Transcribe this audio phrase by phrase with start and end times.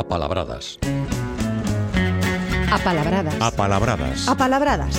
[0.00, 0.78] Apalabradas.
[2.72, 3.36] Apalabradas.
[3.38, 4.28] Apalabradas.
[4.28, 4.94] Apalabradas.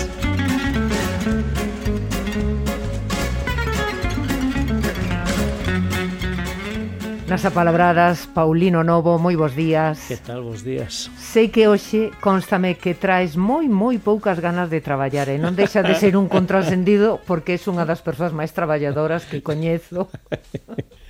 [7.25, 10.05] Nas apalabradas, Paulino Novo, moi bons días.
[10.05, 11.09] Que tal, bos días.
[11.17, 15.81] Sei que hoxe constame que traes moi, moi poucas ganas de traballar, e non deixa
[15.81, 20.13] de ser un contrasendido porque és unha das persoas máis traballadoras que coñezo.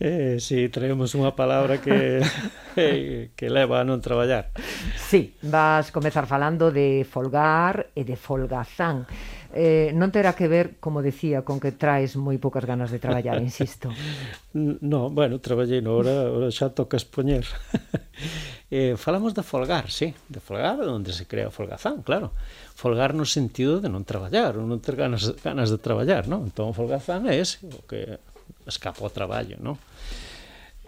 [0.00, 2.22] Eh, si, sí, traemos unha palabra que
[2.74, 4.50] que leva a non traballar.
[4.98, 9.06] Sí, vas comezar falando de folgar e de folgazán.
[9.54, 13.38] Eh, non terá que ver, como decía, con que traes moi poucas ganas de traballar,
[13.46, 13.86] insisto.
[14.58, 17.46] no, bueno, traballei no, ora, ora xa toca expoñer.
[18.74, 22.34] eh, falamos de folgar, sí, de folgar onde se crea o folgazán, claro.
[22.74, 26.50] Folgar no sentido de non traballar, non ter ganas, ganas de traballar, non?
[26.50, 28.18] Entón, folgazán é ese, o que
[28.66, 29.78] escapa ao traballo, non?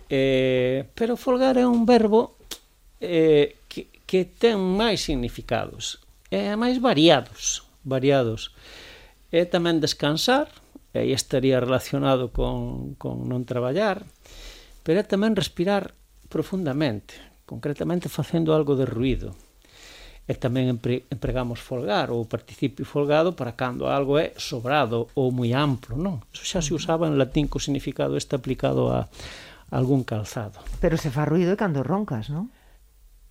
[0.08, 2.38] Eh, pero folgar é un verbo
[3.02, 5.98] eh, que, que ten máis significados,
[6.30, 8.54] e eh, máis variados, variados.
[9.34, 10.46] É tamén descansar,
[10.94, 14.06] e aí estaría relacionado con, con non traballar,
[14.86, 15.90] pero é tamén respirar
[16.30, 19.34] profundamente, concretamente facendo algo de ruido.
[20.26, 25.54] E tamén empre, empregamos folgar ou participio folgado para cando algo é sobrado ou moi
[25.54, 26.22] amplo, non?
[26.34, 29.06] Eso xa se usaba en latín co significado este aplicado a,
[29.70, 30.60] algún calzado.
[30.80, 32.50] Pero se fa ruido e cando roncas, non?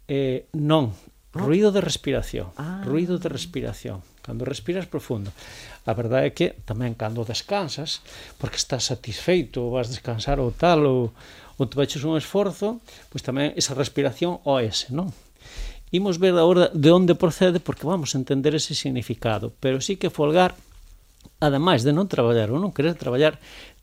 [0.07, 1.39] Eh, non, oh.
[1.39, 2.83] ruido de respiración, ah.
[2.83, 4.03] ruido de respiración.
[4.25, 5.29] Cando respiras profundo.
[5.85, 8.01] A verdade é que tamén cando descansas,
[8.41, 11.01] porque estás satisfeito, ou vas descansar ou tal, ou,
[11.61, 12.81] ou te baixes un esforzo,
[13.13, 15.13] pois tamén esa respiración o ese, non?
[15.93, 19.53] Imos ver agora de onde procede, porque vamos a entender ese significado.
[19.61, 20.57] Pero sí que folgar,
[21.37, 23.37] ademais de non traballar ou non querer traballar,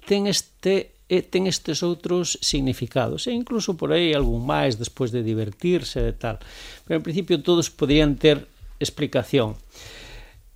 [0.04, 3.28] ten este e ten estes outros significados.
[3.28, 6.40] E incluso por aí algún máis despois de divertirse e tal.
[6.86, 8.48] Pero en principio todos poderían ter
[8.80, 9.58] explicación.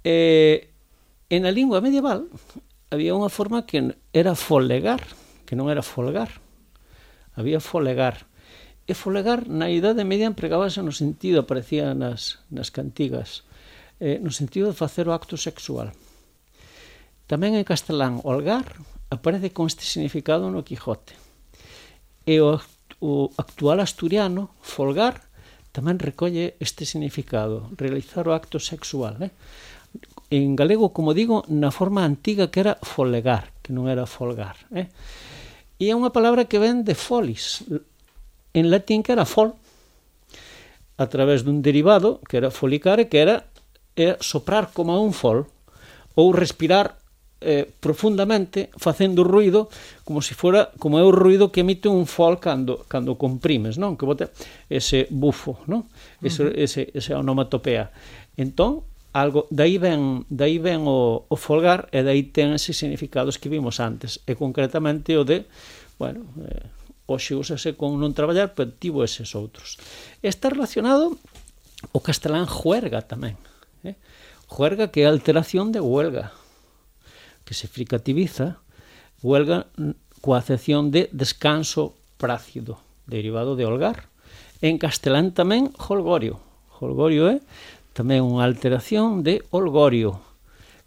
[0.06, 0.70] Eh,
[1.28, 2.30] en a lingua medieval
[2.90, 5.02] había unha forma que era folegar,
[5.44, 6.38] que non era folgar.
[7.34, 8.30] Había folegar.
[8.86, 13.42] E folegar na Idade Media empregábase no sentido, aparecía nas, nas cantigas,
[13.98, 15.90] eh, no sentido de facer o acto sexual.
[17.26, 18.78] Tamén en castelán, olgar
[19.10, 21.14] aparece con este significado no Quijote.
[22.26, 22.58] E o,
[23.00, 25.22] o actual asturiano, folgar,
[25.70, 29.20] tamén recolle este significado, realizar o acto sexual.
[29.22, 29.32] Eh?
[30.32, 34.58] En galego, como digo, na forma antiga que era folegar, que non era folgar.
[34.74, 34.90] Eh?
[35.78, 37.62] E é unha palabra que ven de folis.
[38.56, 39.54] En latín que era fol,
[40.96, 43.46] a través dun derivado, que era folicare, que era,
[43.94, 45.46] era soprar como un fol,
[46.16, 46.96] ou respirar
[47.40, 49.68] eh, profundamente facendo ruido
[50.04, 54.00] como se fora como é o ruido que emite un fol cando cando comprimes, non?
[54.00, 54.32] Que bota
[54.72, 55.84] ese bufo, non?
[56.24, 56.64] Ese uh -huh.
[56.64, 57.92] ese ese onomatopea.
[58.40, 63.52] Entón, algo dai ven, dai ven o, o folgar e dai ten eses significados que
[63.52, 65.44] vimos antes, e concretamente o de,
[66.00, 66.68] bueno, eh,
[67.04, 69.76] hoxe úsase con non traballar, pero tivo eses outros.
[70.24, 71.20] Está relacionado
[71.92, 73.36] o castelán juerga tamén,
[73.84, 73.96] eh?
[74.48, 76.32] Juerga que é alteración de huelga
[77.46, 78.58] que se fricativiza,
[79.22, 79.70] huelga
[80.20, 84.10] coa acepción de descanso prácido, derivado de holgar.
[84.58, 86.42] En castelán tamén holgorio.
[86.82, 87.38] Holgorio é
[87.94, 90.18] tamén unha alteración de holgorio,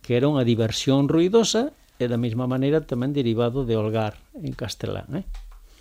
[0.03, 5.07] que era unha diversión ruidosa e da mesma maneira tamén derivado de holgar en castelán.
[5.15, 5.25] Eh?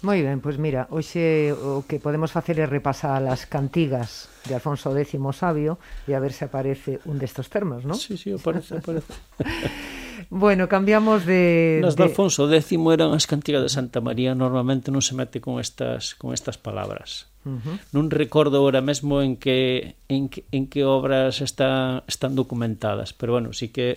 [0.06, 4.94] Moi ben, pois mira, hoxe o que podemos facer é repasar as cantigas de Alfonso
[4.94, 7.98] X Sabio e a ver se aparece un destos termos, non?
[7.98, 9.10] Sí, sí, aparece, aparece.
[10.30, 11.80] Bueno, cambiamos de...
[11.80, 15.56] Nas de Alfonso X eran as cantigas de Santa María, normalmente non se mete con
[15.56, 17.32] estas, con estas palabras.
[17.48, 17.76] Uh -huh.
[17.96, 23.40] Non recordo ahora mesmo en que, en que, en que obras están, están documentadas, pero
[23.40, 23.96] bueno, sí que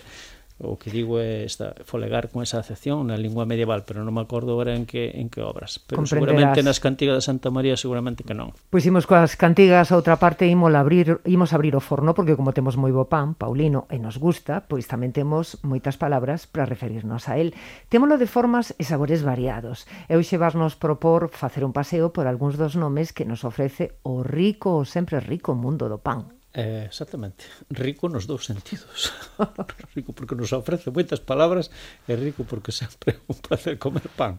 [0.62, 4.22] o que digo é esta, folegar con esa acepción na lingua medieval, pero non me
[4.22, 5.82] acordo agora en que, en que obras.
[5.82, 8.54] Pero seguramente nas cantigas de Santa María seguramente que non.
[8.70, 12.54] Pois imos coas cantigas a outra parte imos abrir, imos abrir o forno porque como
[12.54, 17.26] temos moi bo pan, Paulino, e nos gusta, pois tamén temos moitas palabras para referirnos
[17.26, 17.52] a él.
[17.90, 19.90] Témolo de formas e sabores variados.
[20.06, 24.22] E hoxe vasnos propor facer un paseo por algúns dos nomes que nos ofrece o
[24.22, 26.41] rico o sempre rico mundo do pan.
[26.54, 29.08] Eh, exactamente, rico nos dous sentidos.
[29.96, 31.72] Rico porque nos ofrece moitas palabras
[32.04, 34.36] e rico porque sempre é un placer comer pan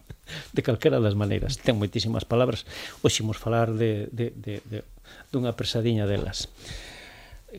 [0.54, 1.58] de calquera das maneiras.
[1.58, 2.70] Ten moitísimas palabras.
[3.02, 4.86] Hoxe imos falar de, de, de, de
[5.34, 6.46] dunha presadiña delas.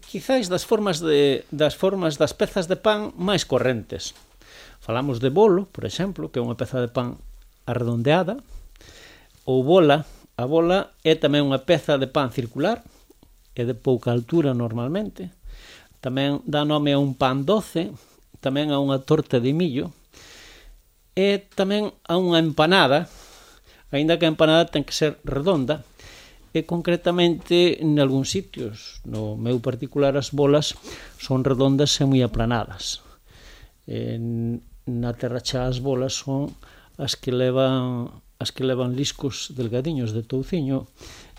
[0.07, 4.15] Quizáis das formas de, das formas das pezas de pan máis correntes.
[4.79, 7.19] Falamos de bolo, por exemplo que é unha peza de pan
[7.67, 8.39] arredondeada
[9.43, 10.07] ou bola.
[10.39, 12.87] A bola é tamén unha peza de pan circular
[13.55, 15.31] é de pouca altura normalmente.
[16.03, 17.95] Tamén dá nome a un pan doce,
[18.43, 19.95] tamén a unha torta de millo
[21.15, 23.07] e tamén a unha empanada,
[23.89, 25.87] aínda que a empanada ten que ser redonda,
[26.55, 30.75] e concretamente en algúns sitios, no meu particular as bolas
[31.19, 33.03] son redondas e moi aplanadas.
[33.87, 36.51] En, na terracha as bolas son
[36.95, 38.07] as que levan
[38.39, 40.87] as que levan liscos delgadiños de touciño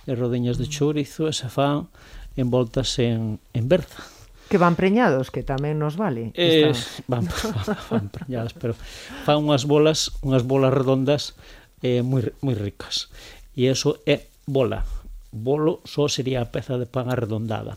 [0.06, 1.91] e rodeñas de chourizo e se fan
[2.38, 4.06] envoltas en, en berza.
[4.47, 6.31] Que van preñados, que tamén nos vale.
[6.38, 6.70] Eh,
[7.11, 7.26] van,
[7.67, 8.79] van, van preñadas, pero
[9.26, 11.35] fan unhas bolas, unhas bolas redondas
[11.82, 13.11] eh, moi, moi ricas.
[13.58, 14.87] E eso é bola.
[15.35, 17.75] Bolo só sería a peza de pan arredondada.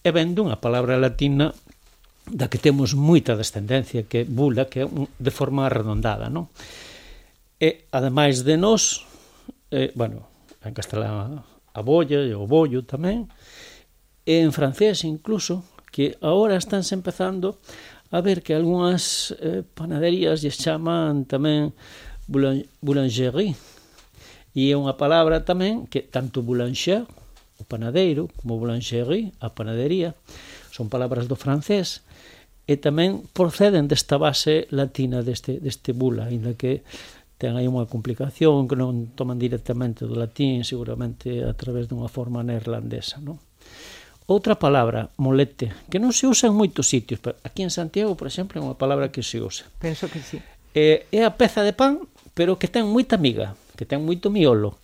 [0.00, 1.52] E ven dunha palabra latina
[2.24, 6.48] da que temos moita descendencia, que é bula, que é un, de forma arredondada, non?
[7.60, 9.04] E, ademais de nós,
[9.72, 10.28] eh, bueno,
[10.64, 11.44] en castelán
[11.78, 13.30] a bolla e o bollo tamén,
[14.26, 15.62] e en francés incluso,
[15.94, 17.62] que agora estánse empezando
[18.10, 21.70] a ver que algunhas eh, panaderías lle chaman tamén
[22.26, 23.54] boulangerie,
[24.58, 27.06] e é unha palabra tamén que tanto boulanger,
[27.58, 30.18] o panadeiro, como boulangerie, a panadería,
[30.74, 32.02] son palabras do francés,
[32.68, 36.84] e tamén proceden desta base latina deste, deste bula, ainda que
[37.38, 42.42] ten aí unha complicación que non toman directamente do latín, seguramente a través dunha forma
[42.42, 43.38] neerlandesa, non?
[44.28, 47.22] Outra palabra, molete, que non se usa en moitos sitios.
[47.46, 49.64] Aquí en Santiago, por exemplo, é unha palabra que se usa.
[49.80, 50.42] Penso que sí.
[50.76, 52.04] É, é a peza de pan,
[52.36, 54.76] pero que ten moita miga, que ten moito miolo,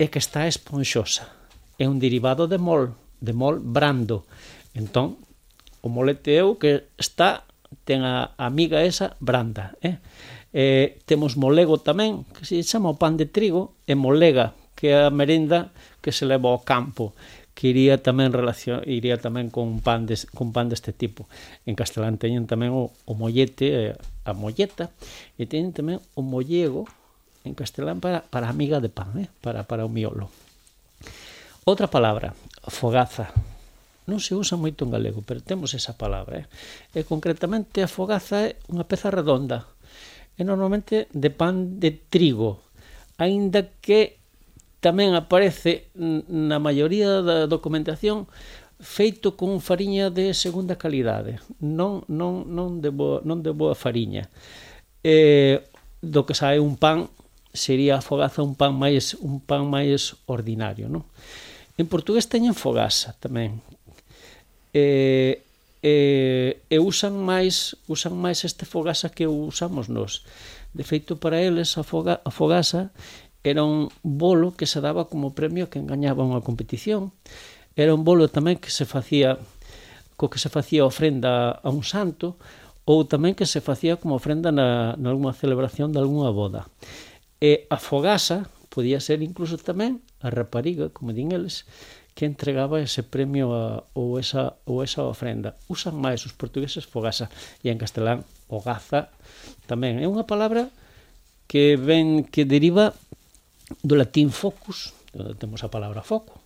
[0.00, 1.28] e que está esponxosa.
[1.76, 4.24] É un derivado de mol, de mol brando.
[4.72, 5.20] Entón,
[5.84, 7.44] o molete é o que está,
[7.84, 9.76] ten a, a miga esa branda.
[9.84, 10.00] Eh?
[10.50, 15.06] Eh, temos molego tamén, que se chama o pan de trigo, e molega, que é
[15.06, 15.70] a merenda
[16.02, 17.14] que se leva ao campo
[17.60, 21.28] que iría tamén relacion, iría tamén con pan de, con pan deste tipo.
[21.68, 23.92] En castelán teñen tamén o, o mollete,
[24.24, 24.88] a molleta,
[25.36, 26.88] e teñen tamén o mollego
[27.44, 29.28] en castelán para, para a miga de pan, eh?
[29.44, 30.32] para, para o miolo.
[31.68, 32.32] Outra palabra,
[32.64, 33.28] fogaza.
[34.08, 36.40] Non se usa moito en galego, pero temos esa palabra.
[36.40, 36.46] Eh?
[36.96, 39.68] E concretamente a fogaza é unha peza redonda,
[40.40, 42.64] é normalmente de pan de trigo,
[43.20, 44.16] aínda que
[44.80, 48.24] tamén aparece na maioría da documentación
[48.80, 54.32] feito con fariña de segunda calidade, non non non de boa, non de boa fariña.
[55.04, 55.60] Eh,
[56.00, 57.12] do que sae un pan
[57.52, 61.04] sería a fogaza un pan máis un pan máis ordinario, non?
[61.76, 63.60] En portugués teñen fogasa tamén.
[64.72, 65.44] Eh,
[65.80, 70.24] e, e usan máis usan máis este fogasa que usamos nós.
[70.76, 72.92] De feito, para eles a, foga, a fogasa
[73.42, 77.16] era un bolo que se daba como premio que engañaba unha competición.
[77.72, 79.40] Era un bolo tamén que se facía
[80.20, 82.36] co que se facía ofrenda a un santo
[82.84, 86.68] ou tamén que se facía como ofrenda na, na alguna celebración de algunha boda.
[87.40, 91.64] E a fogasa podía ser incluso tamén a rapariga, como din eles,
[92.14, 95.56] que entregaba ese premio a, ou, esa, ou esa ofrenda.
[95.70, 97.30] Usan máis os portugueses fogasa
[97.62, 99.14] e en castelán hogaza
[99.70, 100.02] tamén.
[100.02, 100.68] É unha palabra
[101.46, 102.94] que ven que deriva
[103.82, 106.42] do latín focus, onde temos a palabra foco,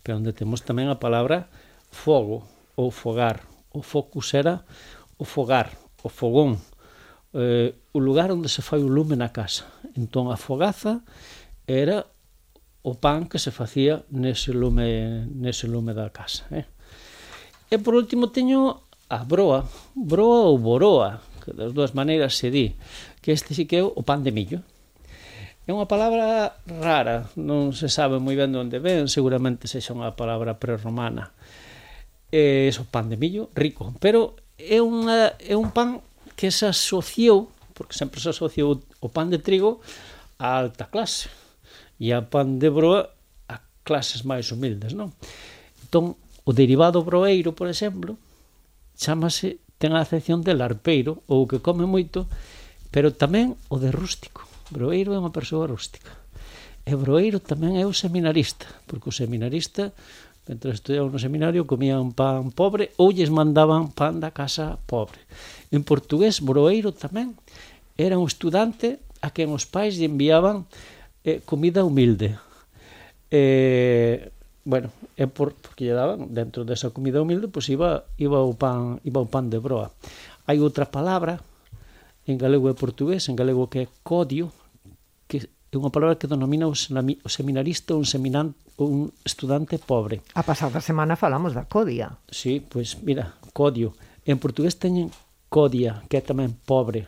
[0.00, 1.48] pero onde temos tamén a palabra
[1.92, 3.44] fogo ou fogar.
[3.74, 4.64] O focus era
[5.16, 6.60] o fogar, o fogón,
[7.34, 9.68] eh, o lugar onde se fai o lume na casa.
[9.96, 11.04] Entón a fogaza
[11.66, 12.06] era
[12.84, 16.44] o pan que se facía nese lume, nese lume da casa.
[16.52, 16.68] Eh?
[17.72, 19.64] E por último teño a broa,
[19.96, 22.76] broa ou boroa, que das dúas maneiras se di,
[23.24, 24.60] que este sí que é o pan de millo.
[25.64, 30.12] É unha palabra rara, non se sabe moi ben de onde ven, seguramente sexa unha
[30.12, 31.32] palabra prerromana.
[32.28, 36.04] É o pan de millo, rico, pero é, unha, é un pan
[36.36, 39.80] que se asociou, porque sempre se asociou o pan de trigo
[40.36, 41.32] á alta clase,
[42.00, 43.10] e a pan de broa
[43.50, 45.14] a clases máis humildes, non?
[45.82, 48.18] Entón, o derivado broeiro, por exemplo,
[48.98, 52.26] chamase, ten a acepción de larpeiro, ou que come moito,
[52.94, 54.46] pero tamén o de rústico.
[54.70, 56.12] Broeiro é unha persoa rústica.
[56.84, 59.92] E broeiro tamén é o seminarista, porque o seminarista
[60.44, 65.16] mentre estudiaban no seminario comían pan pobre ou lles mandaban pan da casa pobre.
[65.72, 67.32] En portugués, Broeiro tamén
[67.96, 70.68] era un estudante a quen os pais lle enviaban
[71.24, 72.38] eh, comida humilde.
[73.30, 74.30] Eh,
[74.64, 78.54] bueno, é por, porque lle daban dentro desa comida humilde, pois pues iba iba o
[78.54, 79.90] pan, iba o pan de broa.
[80.44, 81.40] Hai outra palabra
[82.28, 84.52] en galego e portugués, en galego que é codio,
[85.26, 90.20] que é unha palabra que denomina o, seminarista un seminante un estudante pobre.
[90.34, 92.18] A pasada semana falamos da codia.
[92.28, 93.94] Sí, pois pues, mira, codio.
[94.24, 95.12] En portugués teñen
[95.48, 97.06] codia, que é tamén pobre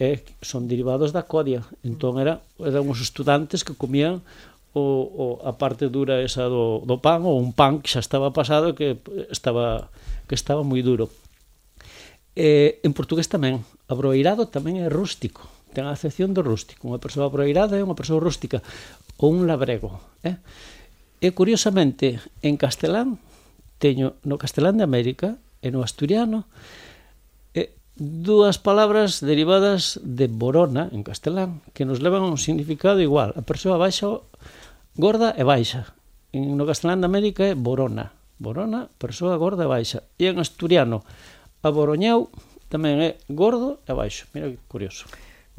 [0.00, 1.62] eh, son derivados da codia.
[1.84, 4.24] Entón era, eran os estudantes que comían
[4.72, 8.32] o, o a parte dura esa do, do pan ou un pan que xa estaba
[8.32, 8.96] pasado que
[9.28, 9.92] estaba
[10.24, 11.12] que estaba moi duro.
[12.32, 13.60] Eh, en portugués tamén,
[13.92, 15.44] abroeirado tamén é rústico.
[15.76, 16.88] Ten a acepción do rústico.
[16.88, 18.64] Unha persoa abroeirada é unha persoa rústica
[19.20, 20.40] ou un labrego, eh?
[21.20, 23.20] E curiosamente, en castelán
[23.76, 26.48] teño no castelán de América e no asturiano
[28.00, 33.36] dúas palabras derivadas de borona, en castelán, que nos levan a un significado igual.
[33.36, 34.08] A persoa baixa,
[34.96, 35.92] gorda e baixa.
[36.32, 38.16] En, no castelán de América é borona.
[38.40, 40.00] Borona, persoa gorda e baixa.
[40.16, 41.04] E en asturiano,
[41.60, 42.32] a boroñau
[42.72, 44.24] tamén é gordo e baixo.
[44.32, 45.04] Mira que curioso.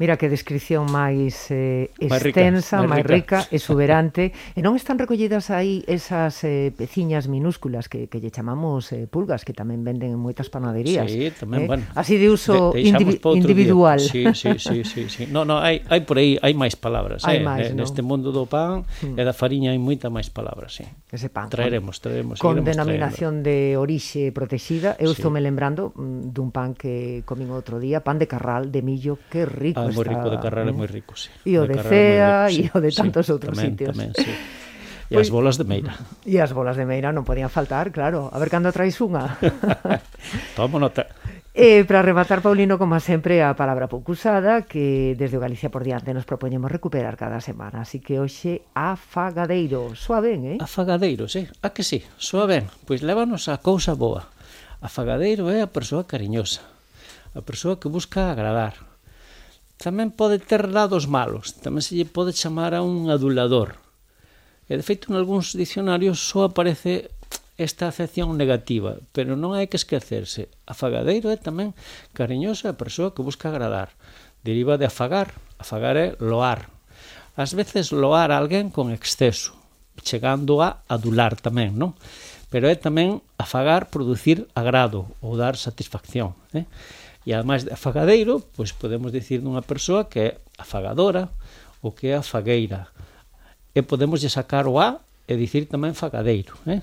[0.00, 4.32] Mira que descripción máis eh, extensa, máis rica, rica, exuberante.
[4.56, 9.44] e non están recollidas aí esas eh, peciñas minúsculas que, que lle chamamos eh, pulgas,
[9.44, 11.06] que tamén venden en moitas panaderías.
[11.06, 11.70] Sí, tamén, eh?
[11.70, 11.84] bueno.
[11.92, 14.00] Así de uso de, indivi individual.
[14.00, 14.32] Día.
[14.34, 15.22] Sí, sí, sí, sí, sí.
[15.28, 17.22] No, no, hai, hai por aí, hai máis palabras.
[17.28, 17.46] Hai eh?
[17.46, 17.84] máis, eh, no?
[17.84, 19.14] Neste mundo do pan mm.
[19.14, 20.88] e da fariña hai moita máis palabras, sí.
[21.12, 21.52] Ese pan.
[21.52, 22.40] Traeremos, traeremos.
[22.40, 23.76] Con denominación traendo.
[23.76, 24.96] de orixe protexida.
[24.96, 25.20] Eu sí.
[25.20, 29.20] estou me lembrando mm, dun pan que comín outro día, pan de carral, de millo,
[29.28, 29.78] que rico.
[29.78, 30.00] Ah, Está...
[30.00, 30.74] moi rico de Carrara, eh?
[30.74, 31.28] moi rico, sí.
[31.44, 33.92] E o de, de Cea, e o de tantos sí, outros tamén, sitios.
[33.92, 34.32] Tamén, sí.
[35.12, 35.92] E as bolas de Meira.
[36.24, 38.32] E as bolas de Meira non podían faltar, claro.
[38.32, 39.36] A ver cando traes unha.
[40.56, 41.04] Tomo nota.
[41.52, 45.68] E eh, para rematar, Paulino, como sempre, a palabra pouco usada que desde o Galicia
[45.68, 47.84] por diante nos propoñemos recuperar cada semana.
[47.84, 49.92] Así que hoxe afagadeiro.
[49.92, 50.58] Soa ben, eh?
[50.64, 51.44] Afagadeiro, sí.
[51.60, 52.72] A que sí, soa ben.
[52.88, 54.32] Pois lévanos a cousa boa.
[54.80, 56.64] Afagadeiro é a persoa cariñosa.
[57.36, 58.91] A persoa que busca agradar
[59.82, 63.74] tamén pode ter lados malos, tamén se lle pode chamar a un adulador.
[64.70, 67.10] E de feito, en algúns dicionarios só aparece
[67.58, 70.46] esta acepción negativa, pero non hai que esquecerse.
[70.70, 71.74] Afagadeiro é tamén
[72.14, 73.90] cariñosa a persoa que busca agradar.
[74.46, 76.70] Deriva de afagar, afagar é loar.
[77.34, 79.58] Ás veces loar a alguén con exceso,
[80.00, 81.98] chegando a adular tamén, non?
[82.48, 86.70] Pero é tamén afagar producir agrado ou dar satisfacción, eh?
[87.26, 91.30] E ademais de afagadeiro, pois podemos dicir dunha persoa que é afagadora
[91.78, 92.90] ou que é afagueira.
[93.74, 94.98] E podemos lle sacar o A
[95.30, 96.58] e dicir tamén fagadeiro.
[96.66, 96.82] Eh?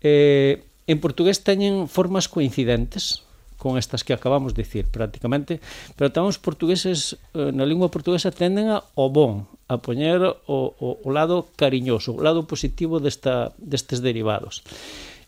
[0.00, 0.54] Eh,
[0.88, 3.22] en portugués teñen formas coincidentes
[3.60, 5.60] con estas que acabamos de dicir, prácticamente,
[5.92, 10.34] pero tamén os portugueses eh, na lingua portuguesa tenden a o bon, a poñer o,
[10.48, 14.64] o, o lado cariñoso, o lado positivo desta, destes derivados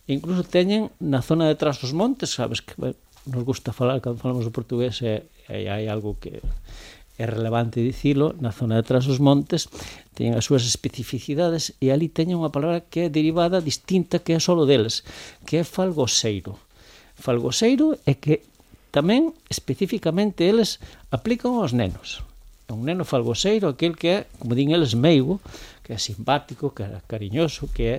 [0.07, 2.75] incluso teñen na zona de Trás dos Montes, sabes que
[3.27, 6.43] nos gusta falar cando falamos do portugués e, e hai algo que
[7.19, 9.69] é relevante dicilo, na zona de Tras os Montes
[10.17, 14.41] teñen as súas especificidades e ali teñen unha palabra que é derivada distinta que é
[14.41, 15.07] solo deles,
[15.47, 16.59] que é falgoseiro.
[17.15, 18.43] Falgoseiro é que
[18.91, 22.25] tamén especificamente eles aplican aos nenos.
[22.67, 25.39] É un neno falgoseiro aquel que é, como din eles, meigo,
[25.85, 27.99] que é simpático, que é cariñoso, que é,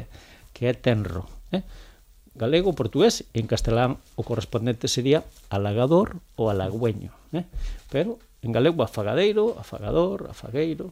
[0.51, 1.29] que é tenro.
[1.53, 1.61] Eh?
[2.35, 7.45] galego, portugués, e en castelán o correspondente sería alagador ou alagüeño, Eh?
[7.89, 10.89] pero en galego afagadeiro, afagador, afagueiro,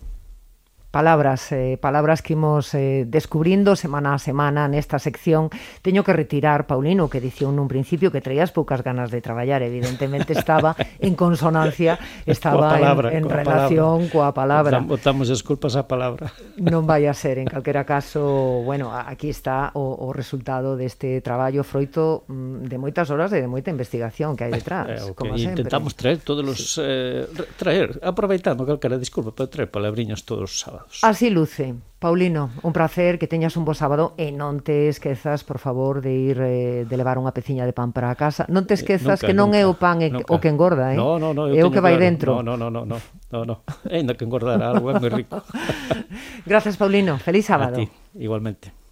[0.91, 5.47] palabras, eh, palabras que imos eh, descubrindo semana a semana nesta sección.
[5.79, 10.35] Teño que retirar, Paulino, que dicía nun principio que traías poucas ganas de traballar, evidentemente
[10.35, 11.95] estaba en consonancia,
[12.27, 14.11] estaba coa palabra, en, en coa relación palabra.
[14.11, 14.75] coa palabra.
[14.83, 16.35] Botamos desculpas a á palabra.
[16.59, 21.63] Non vai a ser, en calquera caso, bueno, aquí está o, o resultado deste traballo
[21.63, 25.15] froito mm, de moitas horas e de moita investigación que hai detrás, eh, eh okay.
[25.15, 25.63] como sempre.
[25.63, 26.59] Intentamos traer todos os...
[26.75, 26.83] Sí.
[26.83, 27.23] Eh,
[27.55, 31.03] traer, aproveitando calquera, disculpa, para traer palabriñas todos os sábados todos.
[31.03, 31.75] Así luce.
[32.01, 36.09] Paulino, un placer que teñas un bo sábado e non te esquezas, por favor, de
[36.09, 38.49] ir eh, de levar unha peciña de pan para a casa.
[38.49, 40.33] Non te eh, esquezas eh, nunca, que non nunca, é o pan e, nunca.
[40.33, 40.97] o que engorda, eh?
[40.97, 42.09] No, no, no, é o que vai claro.
[42.09, 42.29] dentro.
[42.41, 43.55] No, no, no, no, no, no.
[43.85, 45.45] Ainda que engordar algo é moi rico.
[46.49, 47.21] Gracias, Paulino.
[47.21, 47.77] Feliz sábado.
[47.77, 47.85] A ti,
[48.17, 48.73] igualmente.